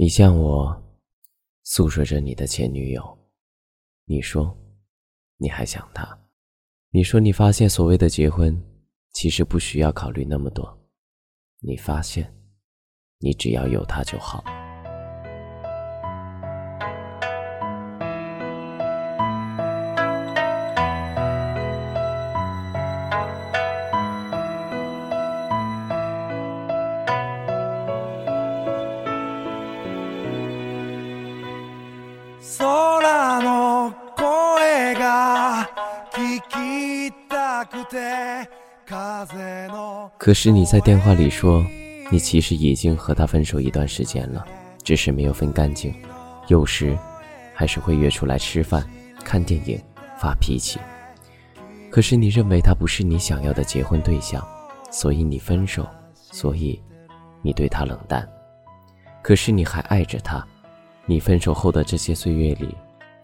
[0.00, 0.82] 你向我
[1.62, 3.18] 诉说着你的前女友，
[4.06, 4.56] 你说
[5.36, 6.18] 你还想她，
[6.88, 8.58] 你说你发现所谓的结婚
[9.12, 10.88] 其实不需要考虑那么多，
[11.58, 12.34] 你发现
[13.18, 14.42] 你只要有她就好。
[40.18, 41.64] 可是你在电话里说，
[42.10, 44.44] 你其实已经和他分手一段时间了，
[44.82, 45.94] 只是没有分干净。
[46.48, 46.98] 有时，
[47.54, 48.84] 还是会约出来吃饭、
[49.24, 49.80] 看电影、
[50.18, 50.80] 发脾气。
[51.88, 54.44] 可是你认为他不是你想要的结婚对象，
[54.90, 56.82] 所以你分手，所以
[57.42, 58.28] 你对他冷淡。
[59.22, 60.44] 可是你还爱着他，
[61.10, 62.72] 你分手后的这些岁月里，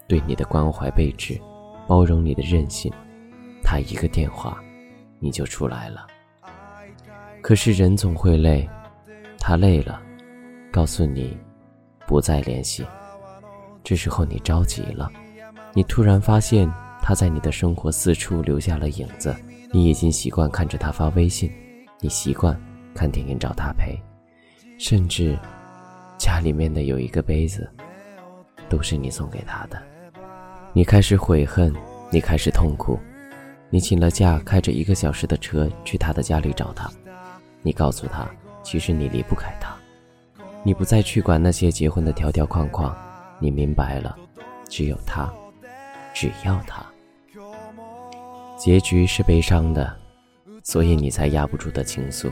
[0.08, 1.40] 对你的关怀备至，
[1.86, 2.92] 包容你的任性，
[3.62, 4.60] 他一个电话。
[5.20, 6.04] 你就出来了。
[7.40, 8.68] 可是人总会累，
[9.38, 10.02] 他累了，
[10.72, 11.38] 告诉你
[12.08, 12.84] 不再联系。
[13.84, 15.08] 这时候你着急了，
[15.72, 16.68] 你突然发现
[17.00, 19.32] 他在你的生活四处留下了影子。
[19.70, 21.52] 你已经习惯看着他发微信，
[22.00, 22.60] 你习惯
[22.96, 23.96] 看电影找他陪，
[24.76, 25.38] 甚至
[26.18, 27.68] 家里面的有一个杯子
[28.68, 29.80] 都是你送给他的。
[30.72, 31.74] 你开始悔恨，
[32.10, 32.98] 你开始痛苦。
[33.68, 36.90] 你请了假，开着一个小时的车去他的家里找他。
[37.62, 38.28] 你告诉他，
[38.62, 39.74] 其实你离不开他。
[40.62, 42.96] 你不再去管那些结婚的条条框框。
[43.38, 44.16] 你明白了，
[44.68, 45.32] 只有他，
[46.14, 46.84] 只要他。
[48.56, 49.94] 结局是悲伤的，
[50.62, 52.30] 所以你才压不住的倾诉。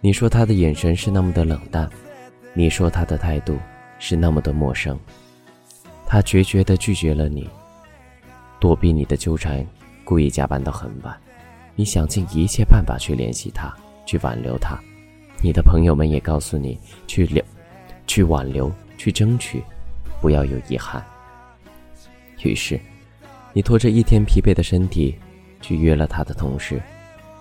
[0.00, 1.88] 你说他的眼神是那么的冷淡，
[2.58, 3.58] 你说他的态度
[3.98, 4.98] 是那么的陌生。
[6.06, 7.46] 他决绝地拒绝了你，
[8.58, 9.64] 躲避你的纠缠。
[10.04, 11.14] 故意加班到很晚，
[11.74, 13.70] 你想尽一切办法去联系他，
[14.06, 14.78] 去挽留他。
[15.42, 17.44] 你的朋友们也告诉你去留，
[18.06, 19.62] 去挽留，去争取，
[20.22, 21.04] 不要有遗憾。
[22.42, 22.80] 于是，
[23.52, 25.14] 你拖着一天疲惫的身体，
[25.60, 26.80] 去约了他的同事，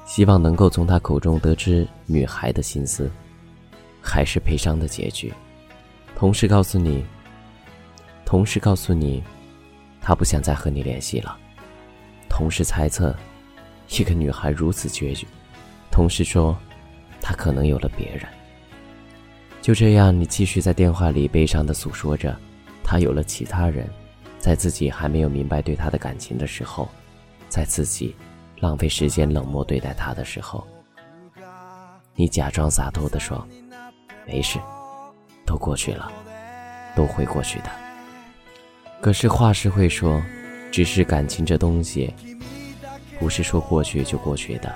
[0.06, 3.10] 希望能够从他口中得知女孩的心思。
[4.06, 5.34] 还是悲伤的结局。
[6.16, 7.04] 同事告诉你，
[8.24, 9.24] 同事告诉你，
[10.00, 11.38] 他不想再和你联系了。
[12.30, 13.16] 同事猜测，
[13.90, 15.26] 一个女孩如此决绝。
[15.92, 16.56] 同事说，
[17.20, 18.26] 她可能有了别人。
[19.62, 22.38] 就这样，你继续在电话里悲伤地诉说着，
[22.84, 23.90] 他有了其他人。
[24.38, 26.88] 在自己还没有明白对他的感情的时候，
[27.50, 28.16] 在自己
[28.60, 30.66] 浪费时间冷漠对待他的时候，
[32.14, 33.46] 你假装洒脱地说
[34.26, 34.60] ：“没事，
[35.46, 36.12] 都过去了，
[36.96, 37.70] 都会过去的。”
[39.02, 40.22] 可是话是会说。
[40.72, 42.14] 只是感情这东西，
[43.18, 44.76] 不是说过去就过去的。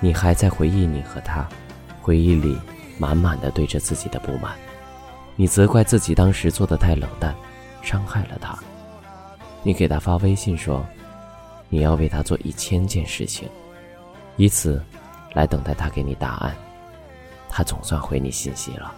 [0.00, 1.46] 你还在回忆你和他，
[2.00, 2.58] 回忆里
[2.96, 4.54] 满满的对着自己的不满。
[5.36, 7.34] 你责怪自己当时做的太冷淡，
[7.82, 8.58] 伤害了他。
[9.62, 10.82] 你给他发微信说，
[11.68, 13.46] 你要为他做一千件事情，
[14.36, 14.82] 以此
[15.34, 16.56] 来等待他给你答案。
[17.54, 18.92] 他总算回你信息了，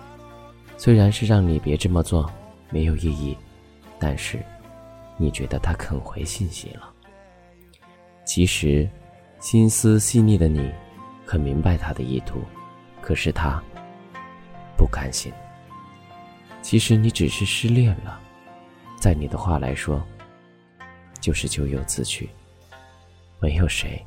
[0.78, 2.30] 虽然是让你别这么做，
[2.70, 3.36] 没有意义，
[3.98, 4.40] 但是。
[5.16, 6.92] 你觉得他肯回信息了？
[8.24, 8.88] 其实，
[9.38, 10.72] 心思细腻的你，
[11.24, 12.42] 很明白他的意图，
[13.00, 13.62] 可是他
[14.76, 15.32] 不甘心。
[16.62, 18.20] 其实你只是失恋了，
[18.98, 20.04] 在你的话来说，
[21.20, 22.28] 就是咎由自取。
[23.38, 24.04] 没有谁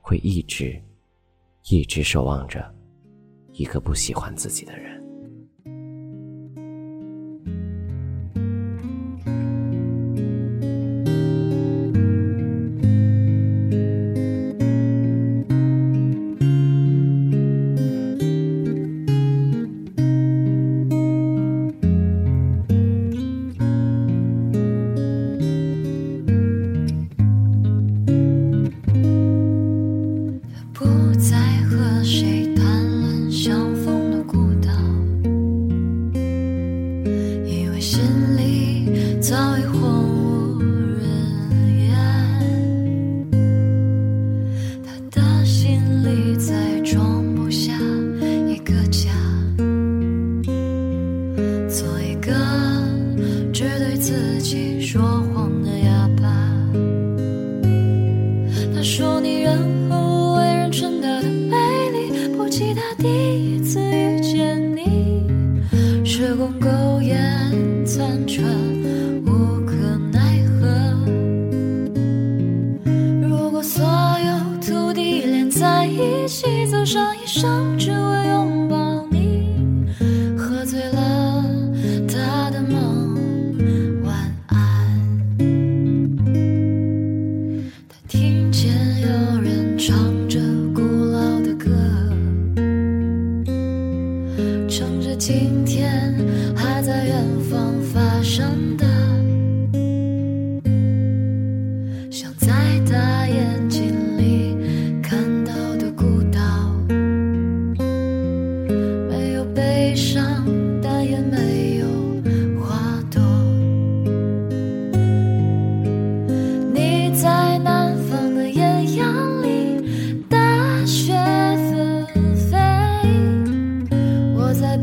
[0.00, 0.80] 会一直
[1.64, 2.72] 一直守望着
[3.58, 4.97] 一个不喜欢自己的人。
[62.58, 65.22] 记得第一次遇见你，
[66.04, 67.16] 时光苟延
[67.86, 68.44] 残喘，
[69.24, 69.76] 无可
[70.12, 70.66] 奈何。
[73.22, 77.96] 如果所有土地连在一起，走上一生只为
[78.26, 78.57] 拥抱。
[94.68, 96.14] 趁着今天
[96.56, 98.87] 还在远方发生的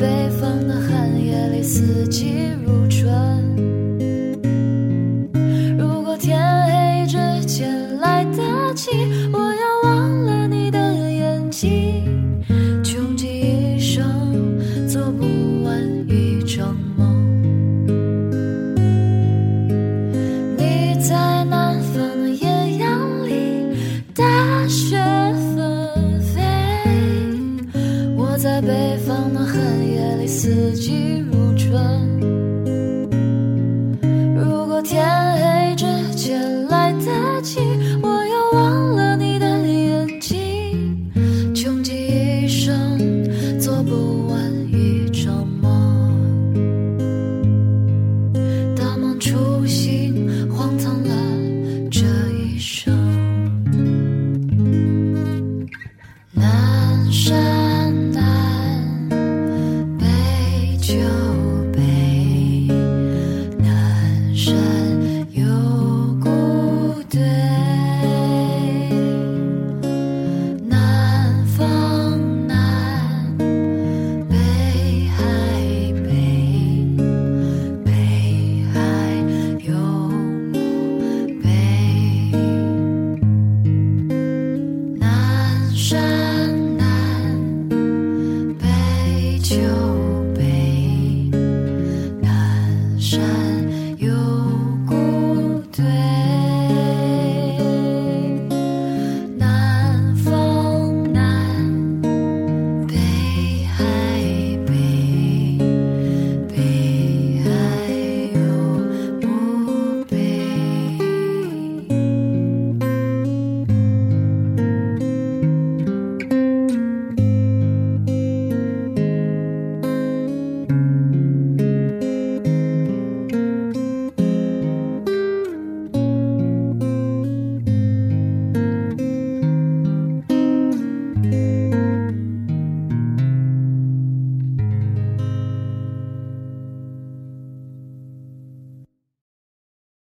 [0.06, 3.75] 北方的寒夜里四季如春。
[31.76, 32.15] driven